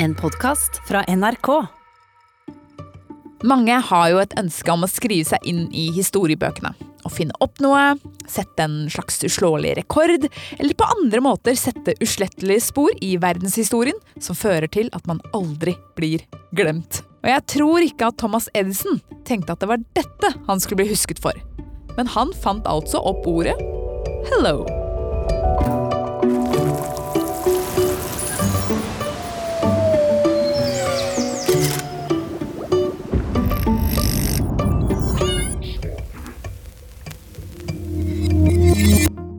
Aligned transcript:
En 0.00 0.14
podkast 0.14 0.88
fra 0.88 1.04
NRK. 1.08 1.66
Mange 3.42 3.78
har 3.90 4.04
jo 4.12 4.20
et 4.22 4.34
ønske 4.38 4.70
om 4.70 4.86
å 4.86 4.88
skrive 4.90 5.26
seg 5.26 5.42
inn 5.50 5.64
i 5.74 5.88
historiebøkene. 5.96 6.70
Å 7.02 7.10
finne 7.10 7.34
opp 7.42 7.58
noe, 7.62 7.96
sette 8.30 8.62
en 8.62 8.76
slags 8.94 9.18
uslåelig 9.26 9.74
rekord, 9.80 10.28
eller 10.54 10.78
på 10.78 10.88
andre 10.94 11.22
måter 11.24 11.58
sette 11.58 11.96
uslettelige 11.98 12.68
spor 12.68 12.94
i 13.02 13.16
verdenshistorien 13.18 13.98
som 14.22 14.38
fører 14.38 14.70
til 14.70 14.86
at 14.94 15.06
man 15.10 15.18
aldri 15.34 15.74
blir 15.98 16.22
glemt. 16.54 17.02
Og 17.24 17.32
jeg 17.32 17.46
tror 17.56 17.88
ikke 17.88 18.12
at 18.12 18.22
Thomas 18.22 18.46
Edison 18.54 19.02
tenkte 19.26 19.56
at 19.56 19.64
det 19.64 19.72
var 19.72 19.82
dette 19.98 20.34
han 20.46 20.62
skulle 20.62 20.84
bli 20.84 20.92
husket 20.92 21.18
for. 21.22 21.34
Men 21.98 22.14
han 22.14 22.30
fant 22.38 22.70
altså 22.70 23.02
opp 23.02 23.26
ordet 23.26 23.58
hello. 24.30 24.62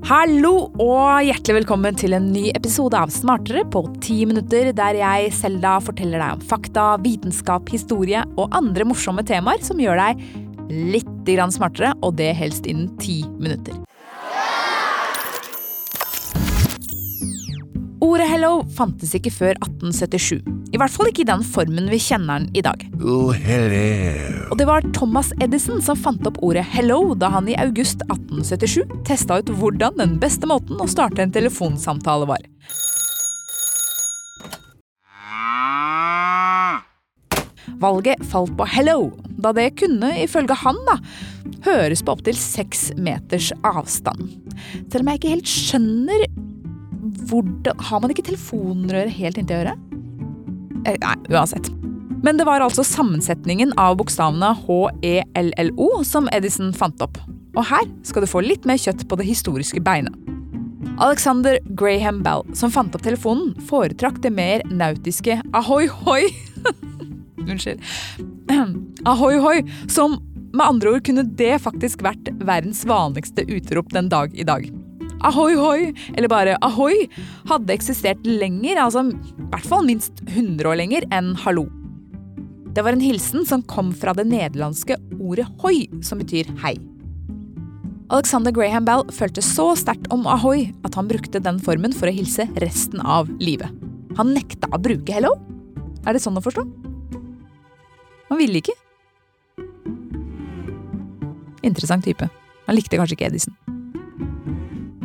Hallo 0.09 0.71
og 0.81 1.19
hjertelig 1.21 1.59
velkommen 1.59 1.93
til 1.93 2.15
en 2.17 2.31
ny 2.33 2.47
episode 2.57 2.97
av 2.97 3.11
Smartere 3.13 3.61
på 3.69 3.83
ti 4.01 4.15
minutter, 4.25 4.71
der 4.73 4.97
jeg, 4.97 5.27
Selda, 5.37 5.75
forteller 5.85 6.17
deg 6.17 6.39
om 6.39 6.41
fakta, 6.49 6.85
vitenskap, 7.03 7.69
historie 7.69 8.23
og 8.33 8.57
andre 8.57 8.87
morsomme 8.89 9.21
temaer 9.21 9.61
som 9.61 9.77
gjør 9.77 10.01
deg 10.01 10.23
litt 10.95 11.29
grann 11.29 11.53
smartere, 11.53 11.91
og 12.01 12.17
det 12.17 12.31
helst 12.39 12.65
innen 12.65 12.89
ti 12.97 13.19
minutter. 13.37 13.77
Ordet 18.01 18.31
hello 18.31 18.63
fantes 18.79 19.11
ikke 19.17 19.33
før 19.33 19.57
1877. 19.59 20.39
I 20.71 20.79
hvert 20.79 20.93
fall 20.93 21.09
ikke 21.09 21.25
i 21.25 21.29
den 21.29 21.43
formen 21.43 21.89
vi 21.91 21.99
kjenner 22.01 22.39
den 22.39 22.57
i 22.57 22.63
dag. 22.65 22.85
Oh, 23.03 23.33
hello. 23.35 24.47
Og 24.49 24.59
det 24.59 24.67
var 24.69 24.85
Thomas 24.95 25.33
Edison 25.43 25.83
som 25.83 25.99
fant 25.99 26.25
opp 26.29 26.39
ordet 26.45 26.65
hello 26.73 27.15
da 27.19 27.31
han 27.33 27.49
i 27.49 27.57
august 27.59 28.05
1877 28.07 29.03
testa 29.07 29.39
ut 29.39 29.51
hvordan 29.59 29.99
den 29.99 30.17
beste 30.21 30.49
måten 30.49 30.79
å 30.79 30.89
starte 30.89 31.25
en 31.25 31.35
telefonsamtale 31.35 32.29
var. 32.29 32.45
Valget 37.79 38.19
falt 38.27 38.51
på 38.59 38.65
hello, 38.67 39.11
da 39.39 39.53
det 39.55 39.69
kunne, 39.79 40.09
ifølge 40.19 40.57
han, 40.65 40.75
da, 40.87 40.97
høres 41.63 42.01
på 42.03 42.11
opptil 42.11 42.35
seks 42.35 42.89
meters 42.99 43.53
avstand. 43.63 44.33
Selv 44.91 45.05
om 45.05 45.11
jeg 45.11 45.21
ikke 45.21 45.31
helt 45.37 45.51
skjønner 45.51 46.25
hvordan 47.29 47.85
Har 47.89 48.01
man 48.01 48.13
ikke 48.13 48.25
telefonrøret 48.29 49.13
helt 49.15 49.37
inntil 49.39 49.63
øret? 49.63 49.85
Eh, 50.87 50.97
Nei, 51.01 51.15
uansett. 51.29 51.69
Men 52.23 52.39
det 52.39 52.45
var 52.47 52.63
altså 52.63 52.83
sammensetningen 52.83 53.71
av 53.79 53.95
bokstavene 53.99 54.51
H-E-L-L-O 54.65 56.03
som 56.07 56.27
Edison 56.35 56.73
fant 56.75 56.99
opp. 57.03 57.19
Og 57.55 57.63
her 57.69 57.87
skal 58.07 58.23
du 58.23 58.29
få 58.29 58.43
litt 58.43 58.67
mer 58.67 58.79
kjøtt 58.79 59.05
på 59.07 59.17
det 59.19 59.27
historiske 59.29 59.81
beinet. 59.83 60.15
Alexander 60.99 61.59
Graham 61.79 62.19
Bell, 62.23 62.43
som 62.55 62.71
fant 62.71 62.95
opp 62.95 63.03
telefonen, 63.05 63.53
foretrakk 63.69 64.19
det 64.23 64.33
mer 64.35 64.65
nautiske 64.67 65.39
ahoi 65.55 65.85
hoi. 66.01 66.25
Unnskyld. 67.49 67.79
Ahoi 69.07 69.37
hoi, 69.39 69.57
som 69.87 70.17
med 70.51 70.65
andre 70.65 70.95
ord 70.95 71.05
kunne 71.07 71.23
det 71.39 71.53
faktisk 71.63 72.03
vært 72.03 72.31
verdens 72.43 72.81
vanligste 72.89 73.45
utrop 73.47 73.93
den 73.95 74.09
dag 74.11 74.33
i 74.35 74.45
dag. 74.47 74.65
Ahoi 75.27 75.55
hoi, 75.59 75.89
eller 76.15 76.31
bare 76.31 76.55
ahoi, 76.63 77.09
hadde 77.49 77.73
eksistert 77.75 78.23
lenger, 78.23 78.79
altså 78.79 79.03
i 79.11 79.47
hvert 79.51 79.67
fall 79.67 79.83
minst 79.87 80.21
100 80.29 80.63
år 80.69 80.79
lenger, 80.79 81.07
enn 81.11 81.33
hallo. 81.43 81.65
Det 82.71 82.85
var 82.85 82.95
en 82.95 83.03
hilsen 83.03 83.43
som 83.49 83.65
kom 83.67 83.89
fra 83.91 84.13
det 84.15 84.27
nederlandske 84.29 84.95
ordet 85.19 85.49
hoi, 85.63 85.89
som 86.05 86.21
betyr 86.21 86.47
hei. 86.63 86.77
Alexander 88.09 88.53
Graham 88.55 88.87
Bell 88.87 89.03
følte 89.13 89.41
så 89.45 89.67
sterkt 89.77 90.07
om 90.13 90.23
ahoi 90.29 90.71
at 90.87 90.95
han 90.97 91.09
brukte 91.09 91.41
den 91.43 91.59
formen 91.61 91.93
for 91.93 92.09
å 92.09 92.13
hilse 92.15 92.47
resten 92.63 93.03
av 93.03 93.29
livet. 93.43 93.69
Han 94.17 94.31
nekta 94.33 94.71
å 94.73 94.79
bruke 94.81 95.13
hello. 95.13 95.35
Er 96.07 96.15
det 96.15 96.23
sånn 96.23 96.39
å 96.39 96.43
forstå? 96.45 96.63
Han 98.31 98.39
ville 98.39 98.63
ikke. 98.63 98.77
Interessant 101.65 102.07
type. 102.07 102.29
Han 102.65 102.77
likte 102.77 102.97
kanskje 102.97 103.17
ikke 103.17 103.29
Edison. 103.29 103.78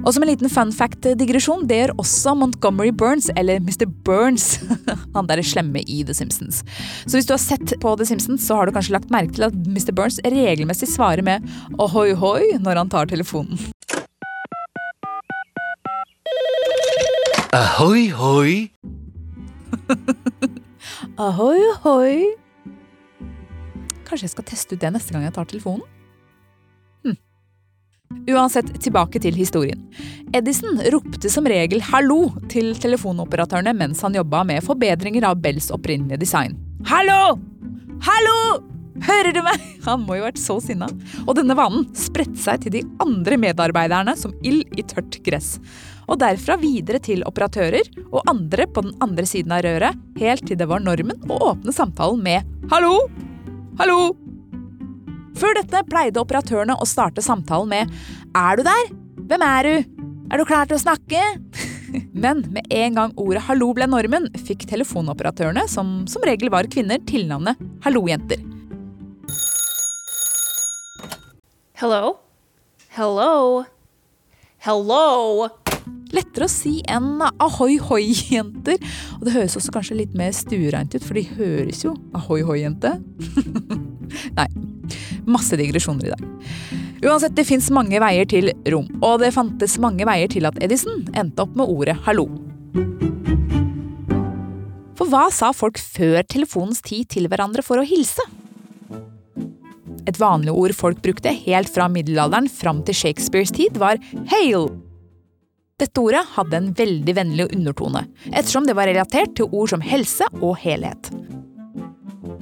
Og 0.04 0.12
som 0.12 0.24
en 0.24 0.28
liten 0.28 0.50
fun 0.52 0.72
fact-digresjon, 0.74 1.64
det 1.68 1.78
gjør 1.78 1.94
også 2.02 2.34
Montgomery 2.36 2.92
Burns, 2.92 3.30
eller 3.40 3.60
Mr. 3.64 3.86
Burns, 4.04 4.58
han 5.16 5.30
der 5.30 5.40
slemme 5.40 5.80
i 5.80 6.02
The 6.04 6.16
Simpsons. 6.16 6.60
Så 7.06 7.16
hvis 7.16 7.28
du 7.28 7.32
har 7.32 7.40
sett 7.40 7.72
på 7.80 7.94
The 7.96 8.08
Simpsons, 8.08 8.44
så 8.44 8.58
har 8.58 8.68
du 8.68 8.74
kanskje 8.76 8.98
lagt 8.98 9.12
merke 9.14 9.32
til 9.38 9.48
at 9.48 9.56
Mr. 9.64 9.94
Burns 9.96 10.20
regelmessig 10.24 10.90
svarer 10.92 11.24
med 11.24 11.48
ohoi 11.80 12.12
hoi 12.12 12.52
når 12.60 12.82
han 12.82 12.92
tar 12.92 13.08
telefonen. 13.08 13.56
Ahoy, 17.54 18.08
hoi. 18.10 18.54
Ahoi 21.24 21.60
hoi. 21.84 22.14
Kanskje 24.04 24.26
jeg 24.26 24.32
skal 24.34 24.48
teste 24.48 24.76
ut 24.76 24.82
det 24.82 24.90
neste 24.96 25.14
gang 25.14 25.24
jeg 25.24 25.36
tar 25.36 25.48
telefonen? 25.48 25.93
Uansett, 28.30 28.70
tilbake 28.82 29.20
til 29.20 29.36
historien. 29.36 29.80
Edison 30.34 30.80
ropte 30.92 31.30
som 31.30 31.46
regel 31.46 31.80
'hallo' 31.80 32.32
til 32.48 32.74
telefonoperatørene 32.74 33.74
mens 33.76 34.02
han 34.02 34.14
jobba 34.14 34.44
med 34.44 34.64
forbedringer 34.64 35.24
av 35.28 35.40
Bells 35.40 35.70
opprinnelige 35.70 36.20
design. 36.24 36.56
Hallo! 36.86 37.38
Hallo! 38.02 38.62
Hører 39.04 39.34
du 39.34 39.40
meg? 39.42 39.62
Han 39.88 40.04
må 40.06 40.16
jo 40.16 40.24
ha 40.24 40.30
vært 40.30 40.40
så 40.40 40.58
sinna. 40.62 40.88
Og 41.26 41.34
denne 41.38 41.56
vanen 41.58 41.88
spredte 41.98 42.40
seg 42.40 42.62
til 42.62 42.76
de 42.76 42.82
andre 43.02 43.38
medarbeiderne 43.40 44.14
som 44.18 44.34
ild 44.46 44.70
i 44.78 44.86
tørt 44.86 45.18
gress. 45.26 45.58
Og 46.06 46.20
derfra 46.22 46.56
videre 46.60 47.00
til 47.02 47.24
operatører 47.26 47.90
og 48.10 48.22
andre 48.30 48.68
på 48.70 48.84
den 48.86 48.94
andre 49.04 49.26
siden 49.28 49.54
av 49.56 49.64
røret, 49.66 49.98
helt 50.20 50.46
til 50.46 50.60
det 50.60 50.68
var 50.70 50.84
normen 50.84 51.26
å 51.28 51.40
åpne 51.52 51.74
samtalen 51.74 52.22
med 52.22 52.68
'hallo'. 52.70 53.08
Hallo! 53.80 54.23
Før 55.34 55.56
dette 55.58 55.82
pleide 55.90 56.22
operatørene 56.22 56.76
å 56.78 56.86
starte 56.86 57.22
samtalen 57.24 57.68
med 57.68 57.90
'Er 58.34 58.56
du 58.56 58.62
der? 58.62 58.84
Hvem 59.26 59.42
er 59.42 59.62
du? 59.62 59.74
Er 60.30 60.38
du 60.38 60.44
klar 60.44 60.66
til 60.66 60.76
å 60.76 60.84
snakke?' 60.84 61.40
Men 62.12 62.42
med 62.50 62.66
en 62.70 62.94
gang 62.94 63.12
ordet 63.16 63.42
'hallo' 63.42 63.74
ble 63.74 63.86
normen, 63.86 64.28
fikk 64.34 64.66
telefonoperatørene, 64.66 65.68
som 65.68 66.06
som 66.06 66.22
regel 66.22 66.50
var 66.50 66.64
kvinner, 66.64 66.98
tilnavnet 66.98 67.56
'hallo-jenter'. 67.82 68.42
Hello? 71.74 72.18
Hello? 72.90 73.64
Hello? 74.58 75.48
Lettere 76.14 76.46
å 76.46 76.48
si 76.48 76.78
enn 76.86 77.18
ahoi 77.42 77.76
hoi-jenter. 77.82 78.78
Og 79.18 79.24
det 79.26 79.34
høres 79.34 79.56
også 79.58 79.74
kanskje 79.74 79.98
litt 79.98 80.14
mer 80.14 80.30
stuereint 80.30 80.94
ut, 80.94 81.02
for 81.02 81.18
de 81.18 81.26
høres 81.34 81.82
jo 81.84 81.96
ahoi 82.14 82.40
hoi-jente. 82.46 82.94
Nei, 84.38 84.46
masse 85.30 85.56
digresjoner 85.58 86.08
i 86.08 86.14
dag. 86.14 86.24
Uansett, 87.04 87.34
det 87.36 87.44
fins 87.48 87.68
mange 87.74 88.00
veier 88.00 88.28
til 88.28 88.52
rom, 88.72 88.86
og 89.04 89.20
det 89.20 89.34
fantes 89.34 89.76
mange 89.82 90.06
veier 90.08 90.30
til 90.32 90.48
at 90.48 90.56
Edison 90.64 91.04
endte 91.12 91.44
opp 91.44 91.56
med 91.58 91.68
ordet 91.68 91.98
hallo. 92.06 92.28
For 94.94 95.10
hva 95.10 95.26
sa 95.34 95.50
folk 95.52 95.80
før 95.80 96.22
telefonens 96.30 96.80
tid 96.84 97.10
til 97.12 97.28
hverandre 97.28 97.64
for 97.66 97.82
å 97.82 97.86
hilse? 97.86 98.24
Et 100.08 100.20
vanlig 100.20 100.52
ord 100.52 100.74
folk 100.76 101.00
brukte 101.04 101.32
helt 101.44 101.70
fra 101.72 101.88
middelalderen 101.92 102.48
fram 102.52 102.82
til 102.84 102.96
Shakespeares 102.96 103.52
tid, 103.56 103.78
var 103.80 104.00
hail. 104.32 104.68
Dette 105.80 106.00
ordet 106.00 106.22
hadde 106.36 106.60
en 106.60 106.72
veldig 106.78 107.14
vennlig 107.16 107.48
undertone, 107.56 108.04
ettersom 108.30 108.68
det 108.68 108.76
var 108.78 108.86
relatert 108.86 109.34
til 109.34 109.50
ord 109.50 109.72
som 109.72 109.82
helse 109.82 110.28
og 110.38 110.54
helhet. 110.62 111.10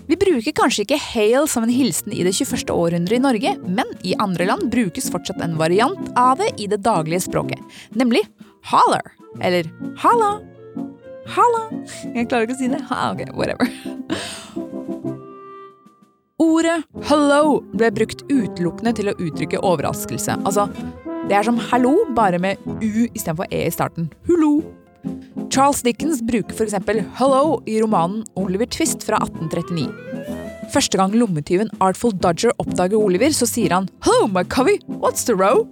Vi 0.06 0.16
bruker 0.18 0.54
kanskje 0.56 0.82
ikke 0.84 0.98
hail 0.98 1.46
som 1.50 1.64
en 1.66 1.72
hilsen 1.72 2.12
i 2.14 2.24
det 2.26 2.34
21. 2.34 2.72
århundret 2.74 3.18
i 3.18 3.22
Norge, 3.22 3.54
men 3.62 3.92
i 4.02 4.16
andre 4.22 4.48
land 4.48 4.70
brukes 4.72 5.10
fortsatt 5.12 5.42
en 5.44 5.58
variant 5.60 6.10
av 6.18 6.40
det 6.42 6.50
i 6.58 6.66
det 6.70 6.82
daglige 6.82 7.22
språket, 7.28 7.60
nemlig 7.94 8.24
holler, 8.72 9.14
eller 9.40 9.70
halla. 10.02 10.32
Halla. 11.32 11.62
Jeg 12.16 12.26
klarer 12.28 12.48
ikke 12.48 12.56
å 12.56 12.58
si 12.58 12.70
det. 12.72 12.82
Ha, 12.90 13.12
ok, 13.14 13.30
whatever. 13.38 13.70
Ordet 16.42 16.82
'hello' 17.06 17.62
ble 17.78 17.92
brukt 17.94 18.24
utelukkende 18.26 18.92
til 18.98 19.12
å 19.12 19.14
uttrykke 19.14 19.62
overraskelse. 19.62 20.40
Altså, 20.42 20.66
det 21.30 21.38
er 21.38 21.46
som 21.46 21.58
'hallo', 21.58 22.10
bare 22.14 22.38
med 22.42 22.58
u 22.66 23.06
istedenfor 23.14 23.46
e 23.50 23.66
i 23.66 23.70
starten. 23.70 24.10
Hullo. 24.26 24.81
Charles 25.52 25.82
Dickens 25.84 26.22
bruker 26.24 26.54
f.eks. 26.56 26.72
'hello' 27.18 27.60
i 27.68 27.74
romanen 27.82 28.22
Oliver 28.40 28.64
Twist 28.72 29.02
fra 29.04 29.18
1839. 29.20 29.90
Første 30.72 30.96
gang 30.96 31.12
lommetyven 31.12 31.68
Artful 31.84 32.14
Dodger 32.16 32.54
oppdager 32.62 32.96
Oliver, 32.96 33.28
så 33.36 33.44
sier 33.44 33.74
han 33.76 33.88
'Hello, 34.00 34.28
my 34.32 34.44
covey, 34.44 34.78
what's 34.88 35.26
the 35.28 35.34
row?' 35.36 35.68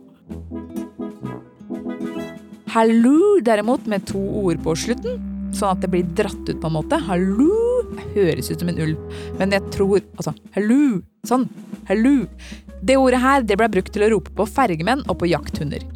Hallo, 2.75 3.41
derimot, 3.41 3.87
med 3.87 4.05
to 4.07 4.21
ord 4.21 4.61
på 4.63 4.77
slutten, 4.77 5.17
sånn 5.57 5.73
at 5.73 5.81
det 5.81 5.91
blir 5.91 6.05
dratt 6.13 6.45
ut 6.45 6.61
på 6.61 6.69
en 6.69 6.77
måte. 6.77 7.01
Hallo! 7.01 7.49
Høres 8.13 8.53
ut 8.53 8.61
som 8.61 8.69
en 8.69 8.79
ulv, 8.85 8.99
men 9.39 9.51
jeg 9.51 9.65
tror 9.73 10.03
Altså, 10.19 10.37
hallo! 10.53 11.01
Sånn. 11.25 11.49
Hallo! 11.89 12.29
Det 12.85 13.01
ordet 13.01 13.25
her 13.25 13.43
det 13.49 13.57
ble 13.57 13.73
brukt 13.73 13.93
til 13.97 14.05
å 14.05 14.13
rope 14.13 14.31
på 14.37 14.45
fergemenn 14.45 15.09
og 15.09 15.19
på 15.25 15.33
jakthunder. 15.33 15.89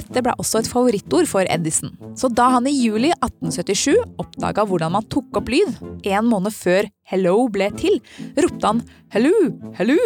Dette 0.00 0.22
ble 0.24 0.32
også 0.40 0.62
et 0.62 0.70
favorittord 0.70 1.28
for 1.28 1.48
Edison. 1.52 1.92
Så 2.16 2.30
da 2.32 2.48
han 2.54 2.68
i 2.68 2.72
juli 2.72 3.10
1877 3.18 3.98
oppdaga 4.22 4.64
hvordan 4.68 4.94
man 4.94 5.06
tok 5.12 5.40
opp 5.40 5.50
lyd, 5.52 5.76
en 6.08 6.30
måned 6.30 6.54
før 6.56 6.88
Hello 7.10 7.34
ble 7.52 7.68
til, 7.76 7.98
ropte 8.38 8.68
han 8.70 8.82
Hello, 9.12 9.34
hello 9.76 9.98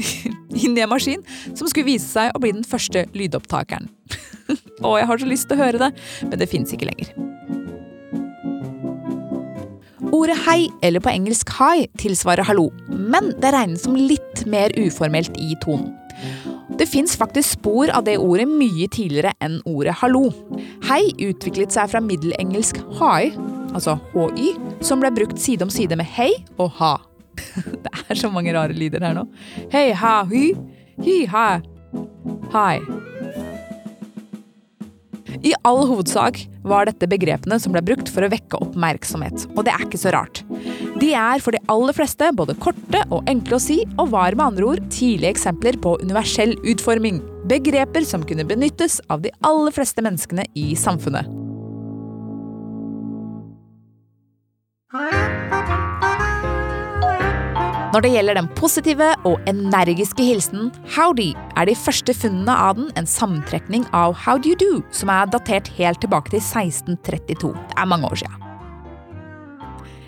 inn 0.56 0.76
i 0.76 0.82
en 0.82 0.90
maskin 0.90 1.22
som 1.52 1.68
skulle 1.68 1.86
vise 1.90 2.08
seg 2.08 2.32
å 2.34 2.40
bli 2.42 2.54
den 2.56 2.66
første 2.66 3.04
lydopptakeren. 3.14 3.90
Å, 4.86 4.96
jeg 4.98 5.08
har 5.10 5.20
så 5.20 5.28
lyst 5.28 5.48
til 5.50 5.58
å 5.58 5.64
høre 5.66 5.80
det, 5.84 5.90
men 6.30 6.40
det 6.40 6.48
fins 6.50 6.72
ikke 6.72 6.88
lenger. 6.88 7.12
Ordet 10.16 10.38
hei, 10.46 10.70
eller 10.86 11.02
på 11.04 11.12
engelsk 11.12 11.52
hi, 11.58 11.86
tilsvarer 12.00 12.46
hallo, 12.48 12.70
men 12.88 13.34
det 13.42 13.52
regnes 13.52 13.84
som 13.84 13.98
litt 13.98 14.46
mer 14.48 14.72
uformelt 14.80 15.36
i 15.42 15.52
tonen. 15.64 15.92
Det 16.76 16.86
fins 16.86 17.16
faktisk 17.16 17.56
spor 17.56 17.90
av 17.90 18.04
det 18.04 18.18
ordet 18.20 18.44
mye 18.50 18.88
tidligere 18.92 19.32
enn 19.40 19.62
ordet 19.64 19.94
hallo. 20.02 20.28
Hei 20.84 21.08
utviklet 21.24 21.72
seg 21.72 21.88
fra 21.92 22.02
middelengelsk 22.04 22.82
hi, 22.98 23.30
altså 23.72 23.96
hy, 24.12 24.50
som 24.84 25.00
ble 25.00 25.12
brukt 25.16 25.40
side 25.40 25.64
om 25.64 25.72
side 25.72 25.96
med 25.96 26.08
hei 26.18 26.34
og 26.60 26.74
ha. 26.80 26.98
Det 27.84 27.92
er 28.06 28.20
så 28.20 28.28
mange 28.32 28.52
rare 28.52 28.76
lyder 28.76 29.04
her 29.04 29.16
nå. 29.16 29.24
Hei, 29.72 29.88
ha, 29.96 30.18
hy, 30.28 30.50
hi, 31.00 31.18
ha, 31.32 31.46
hi. 32.52 32.76
I 35.46 35.52
all 35.68 35.84
hovedsak 35.88 36.42
var 36.66 36.88
dette 36.88 37.08
begrepene 37.08 37.58
som 37.62 37.72
ble 37.72 37.84
brukt 37.86 38.10
for 38.12 38.26
å 38.26 38.30
vekke 38.32 38.60
oppmerksomhet, 38.64 39.48
og 39.54 39.64
det 39.64 39.72
er 39.72 39.84
ikke 39.86 40.00
så 40.00 40.12
rart. 40.12 40.42
De 40.96 41.10
er 41.12 41.42
for 41.44 41.52
de 41.52 41.60
aller 41.72 41.92
fleste 41.96 42.28
både 42.36 42.54
korte 42.62 43.02
og 43.12 43.26
enkle 43.28 43.58
å 43.58 43.62
si, 43.62 43.82
og 44.00 44.12
var 44.14 44.36
med 44.36 44.46
andre 44.46 44.68
ord 44.70 44.84
tidlige 44.88 45.34
eksempler 45.34 45.76
på 45.82 45.96
universell 46.00 46.54
utforming. 46.64 47.20
Begreper 47.50 48.06
som 48.08 48.24
kunne 48.26 48.46
benyttes 48.48 49.00
av 49.12 49.24
de 49.26 49.32
aller 49.44 49.74
fleste 49.76 50.04
menneskene 50.04 50.46
i 50.56 50.70
samfunnet. 50.78 51.28
Når 57.92 58.02
det 58.04 58.10
gjelder 58.12 58.36
den 58.36 58.48
positive 58.56 59.06
og 59.28 59.44
energiske 59.48 60.24
hilsenen 60.24 60.72
howdy, 60.96 61.30
er 61.56 61.68
de 61.68 61.76
første 61.76 62.12
funnene 62.16 62.52
av 62.52 62.76
den 62.76 62.90
en 63.00 63.08
sammentrekning 63.08 63.86
av 63.96 64.16
how 64.26 64.36
do 64.36 64.52
you 64.52 64.58
do, 64.60 64.82
som 64.92 65.12
er 65.12 65.28
datert 65.32 65.70
helt 65.78 66.04
tilbake 66.04 66.34
til 66.34 66.42
1632. 66.42 67.54
Det 67.56 67.80
er 67.80 67.88
mange 67.88 68.12
år 68.12 68.24
siden. 68.24 68.45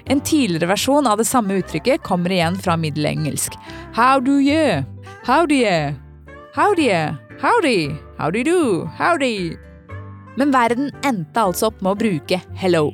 En 0.09 0.21
tidligere 0.21 0.71
versjon 0.71 1.07
av 1.07 1.19
det 1.21 1.27
samme 1.29 1.59
uttrykket 1.61 2.01
kommer 2.03 2.33
igjen 2.33 2.57
fra 2.57 2.79
middelengelsk. 2.81 3.53
How 3.93 4.21
do 4.25 4.39
you? 4.41 4.85
Howdy, 5.27 5.65
howdy, 6.55 6.89
howdy, 7.43 7.91
howdy 8.17 8.45
do, 8.45 8.89
howdy. 8.97 9.57
Men 10.41 10.55
verden 10.55 10.89
endte 11.05 11.43
altså 11.43 11.69
opp 11.69 11.83
med 11.85 11.93
å 11.93 12.01
bruke 12.01 12.41
hello. 12.57 12.87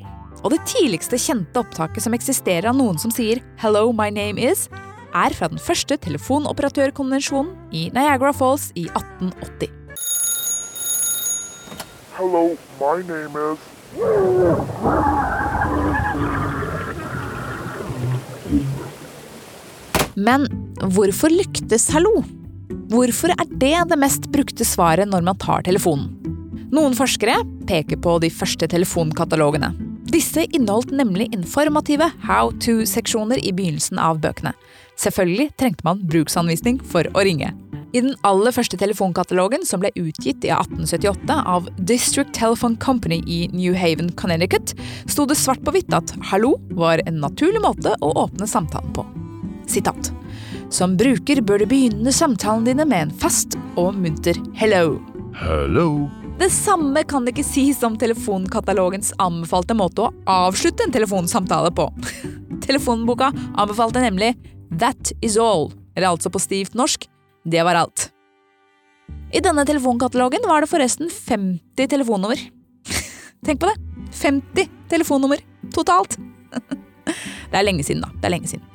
Og 0.43 0.51
det 0.53 0.65
tidligste 0.67 1.21
kjente 1.21 1.63
opptaket 1.63 2.03
som 2.03 2.17
eksisterer 2.19 2.67
av 2.73 2.77
noen 2.77 2.99
som 2.99 3.15
sier 3.15 3.41
'Hello, 3.63 3.93
my 3.93 4.11
name 4.11 4.43
is', 4.43 4.69
er 5.15 5.31
fra 5.31 5.49
den 5.49 5.59
første 5.59 5.97
telefonoperatørkonvensjonen 5.97 7.55
i 7.73 7.91
Niagara 7.95 8.33
Falls 8.33 8.73
i 8.75 8.89
1880. 8.91 9.71
Hello, 12.19 12.57
my 12.81 13.03
name 13.07 13.37
is. 13.53 15.44
Men 20.15 20.47
hvorfor 20.95 21.33
lyktes 21.33 21.89
hallo? 21.95 22.23
Hvorfor 22.93 23.33
er 23.35 23.49
det 23.51 23.77
det 23.91 23.99
mest 23.99 24.29
brukte 24.33 24.67
svaret 24.67 25.11
når 25.11 25.25
man 25.27 25.41
tar 25.43 25.65
telefonen? 25.67 26.13
Noen 26.75 26.95
forskere 26.99 27.37
peker 27.69 28.01
på 28.03 28.17
de 28.23 28.31
første 28.35 28.67
telefonkatalogene. 28.71 29.73
Disse 30.11 30.45
inneholdt 30.55 30.93
nemlig 30.95 31.29
informative 31.35 32.09
how 32.27 32.53
to-seksjoner 32.63 33.41
i 33.43 33.53
begynnelsen 33.55 33.99
av 33.99 34.21
bøkene. 34.23 34.53
Selvfølgelig 35.01 35.53
trengte 35.59 35.87
man 35.87 36.03
bruksanvisning 36.11 36.81
for 36.91 37.09
å 37.15 37.25
ringe. 37.27 37.53
I 37.95 38.03
den 38.03 38.17
aller 38.27 38.51
første 38.51 38.79
telefonkatalogen, 38.79 39.63
som 39.67 39.83
ble 39.83 39.93
utgitt 39.95 40.43
i 40.47 40.51
1878 40.51 41.37
av 41.47 41.69
District 41.79 42.33
Telephone 42.35 42.79
Company 42.83 43.21
i 43.31 43.45
New 43.55 43.75
Haven, 43.79 44.11
Connecticut, 44.19 44.75
sto 45.07 45.27
det 45.31 45.39
svart 45.39 45.63
på 45.63 45.75
hvitt 45.77 45.95
at 45.95 46.11
'hallo' 46.19 46.59
var 46.75 47.03
en 47.07 47.23
naturlig 47.23 47.63
måte 47.63 47.95
å 48.03 48.15
åpne 48.27 48.51
samtalen 48.51 48.91
på. 48.99 49.07
Sitat. 49.71 50.11
Som 50.73 50.97
bruker 50.99 51.43
bør 51.45 51.63
du 51.63 51.69
begynne 51.71 52.13
samtalen 52.13 52.67
dine 52.67 52.87
med 52.89 53.09
en 53.09 53.15
fast 53.23 53.59
og 53.77 53.95
munter 53.95 54.35
'hello'. 54.55 55.01
Hello. 55.35 56.09
Det 56.39 56.51
samme 56.51 57.05
kan 57.07 57.25
det 57.25 57.35
ikke 57.35 57.47
sies 57.47 57.83
om 57.87 57.97
telefonkatalogens 57.99 59.13
anbefalte 59.23 59.75
måte 59.75 60.03
å 60.03 60.13
avslutte 60.27 60.83
en 60.83 60.95
telefonsamtale 60.95 61.71
på. 61.71 61.87
Telefonboka 62.65 63.31
anbefalte 63.55 64.03
nemlig 64.03 64.35
That 64.79 65.13
is 65.23 65.39
all, 65.39 65.71
eller 65.95 66.09
altså 66.09 66.31
på 66.31 66.43
stivt 66.43 66.75
norsk 66.75 67.07
det 67.45 67.63
var 67.63 67.79
alt. 67.79 68.09
I 69.35 69.43
denne 69.45 69.67
telefonkatalogen 69.69 70.47
var 70.49 70.65
det 70.65 70.71
forresten 70.71 71.11
50 71.13 71.91
telefonnummer. 71.93 72.41
Tenk 73.45 73.61
på 73.61 73.69
det! 73.69 73.77
50 74.15 74.71
telefonnummer 74.89 75.43
totalt! 75.75 76.19
Det 77.05 77.61
er 77.61 77.67
lenge 77.67 77.85
siden, 77.87 78.01
da. 78.03 78.09
Det 78.19 78.27
er 78.27 78.33
lenge 78.33 78.49
siden. 78.51 78.74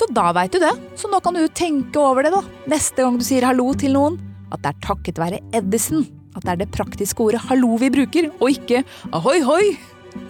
Så 0.00 0.08
da 0.16 0.30
veit 0.32 0.54
du 0.54 0.62
det. 0.62 0.72
Så 0.96 1.10
nå 1.12 1.20
kan 1.20 1.36
du 1.36 1.44
tenke 1.52 2.00
over 2.00 2.24
det 2.24 2.32
da, 2.32 2.40
neste 2.72 3.04
gang 3.04 3.20
du 3.20 3.26
sier 3.26 3.44
hallo 3.44 3.68
til 3.76 3.92
noen. 3.98 4.16
At 4.50 4.64
det 4.64 4.72
er 4.72 4.80
takket 4.88 5.20
være 5.20 5.44
Edison 5.54 6.08
at 6.36 6.44
det 6.46 6.52
er 6.52 6.60
det 6.62 6.72
praktiske 6.74 7.24
ordet 7.24 7.42
hallo 7.48 7.76
vi 7.80 7.90
bruker, 7.92 8.30
og 8.38 8.52
ikke 8.54 8.84
ahoi 9.16 9.40
hoi. 9.46 9.64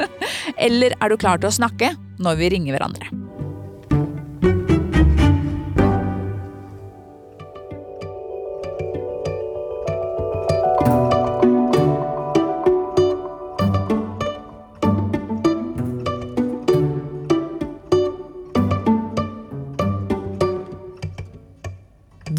Eller 0.66 0.96
er 0.96 1.12
du 1.12 1.20
klar 1.20 1.40
til 1.40 1.50
å 1.50 1.58
snakke 1.60 1.94
når 2.20 2.40
vi 2.40 2.54
ringer 2.56 2.76
hverandre? 2.76 3.29